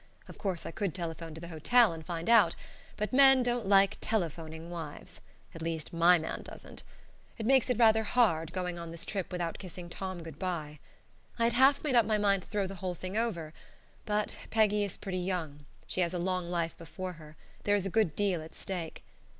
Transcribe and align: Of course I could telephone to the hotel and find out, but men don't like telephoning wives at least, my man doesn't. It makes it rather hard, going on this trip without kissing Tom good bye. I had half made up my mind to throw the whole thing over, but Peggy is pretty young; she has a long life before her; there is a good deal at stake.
Of 0.27 0.39
course 0.39 0.65
I 0.65 0.71
could 0.71 0.95
telephone 0.95 1.35
to 1.35 1.41
the 1.41 1.49
hotel 1.49 1.91
and 1.93 2.03
find 2.03 2.27
out, 2.27 2.55
but 2.97 3.13
men 3.13 3.43
don't 3.43 3.67
like 3.67 3.99
telephoning 4.01 4.71
wives 4.71 5.21
at 5.53 5.61
least, 5.61 5.93
my 5.93 6.17
man 6.17 6.41
doesn't. 6.41 6.81
It 7.37 7.45
makes 7.45 7.69
it 7.69 7.77
rather 7.77 8.01
hard, 8.01 8.51
going 8.51 8.79
on 8.79 8.89
this 8.89 9.05
trip 9.05 9.31
without 9.31 9.59
kissing 9.59 9.89
Tom 9.89 10.23
good 10.23 10.39
bye. 10.39 10.79
I 11.37 11.43
had 11.43 11.53
half 11.53 11.83
made 11.83 11.93
up 11.93 12.07
my 12.07 12.17
mind 12.17 12.41
to 12.41 12.47
throw 12.49 12.65
the 12.65 12.73
whole 12.81 12.95
thing 12.95 13.15
over, 13.15 13.53
but 14.07 14.35
Peggy 14.49 14.83
is 14.83 14.97
pretty 14.97 15.19
young; 15.19 15.67
she 15.85 16.01
has 16.01 16.15
a 16.15 16.17
long 16.17 16.49
life 16.49 16.75
before 16.79 17.13
her; 17.13 17.35
there 17.65 17.75
is 17.75 17.85
a 17.85 17.91
good 17.91 18.15
deal 18.15 18.41
at 18.41 18.55
stake. 18.55 19.03